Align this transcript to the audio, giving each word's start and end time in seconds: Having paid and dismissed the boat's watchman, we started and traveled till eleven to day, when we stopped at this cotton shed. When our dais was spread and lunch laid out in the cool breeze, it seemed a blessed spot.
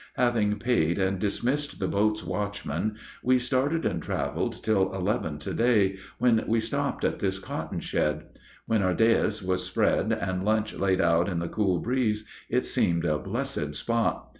Having 0.15 0.57
paid 0.57 0.97
and 0.97 1.19
dismissed 1.19 1.77
the 1.79 1.87
boat's 1.87 2.23
watchman, 2.23 2.95
we 3.21 3.37
started 3.37 3.85
and 3.85 4.01
traveled 4.01 4.63
till 4.63 4.91
eleven 4.95 5.37
to 5.37 5.53
day, 5.53 5.97
when 6.17 6.43
we 6.47 6.59
stopped 6.59 7.03
at 7.05 7.19
this 7.19 7.37
cotton 7.37 7.79
shed. 7.79 8.23
When 8.65 8.81
our 8.81 8.95
dais 8.95 9.43
was 9.43 9.63
spread 9.63 10.11
and 10.11 10.43
lunch 10.43 10.73
laid 10.73 11.01
out 11.01 11.29
in 11.29 11.37
the 11.37 11.47
cool 11.49 11.77
breeze, 11.77 12.25
it 12.49 12.65
seemed 12.65 13.05
a 13.05 13.19
blessed 13.19 13.75
spot. 13.75 14.27